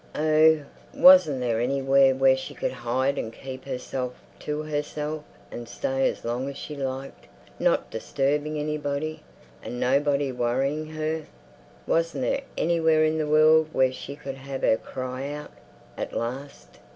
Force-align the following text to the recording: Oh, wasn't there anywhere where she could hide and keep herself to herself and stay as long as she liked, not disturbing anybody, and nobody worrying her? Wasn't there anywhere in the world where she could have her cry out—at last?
Oh, 0.15 0.61
wasn't 0.95 1.41
there 1.41 1.59
anywhere 1.59 2.15
where 2.15 2.35
she 2.35 2.55
could 2.55 2.71
hide 2.71 3.19
and 3.19 3.31
keep 3.31 3.65
herself 3.65 4.13
to 4.39 4.63
herself 4.63 5.23
and 5.51 5.69
stay 5.69 6.09
as 6.09 6.25
long 6.25 6.49
as 6.49 6.57
she 6.57 6.75
liked, 6.75 7.27
not 7.59 7.91
disturbing 7.91 8.57
anybody, 8.57 9.21
and 9.61 9.79
nobody 9.79 10.31
worrying 10.31 10.87
her? 10.93 11.27
Wasn't 11.85 12.23
there 12.23 12.41
anywhere 12.57 13.03
in 13.03 13.19
the 13.19 13.27
world 13.27 13.69
where 13.73 13.93
she 13.93 14.15
could 14.15 14.37
have 14.37 14.63
her 14.63 14.75
cry 14.77 15.29
out—at 15.31 16.13
last? 16.17 16.79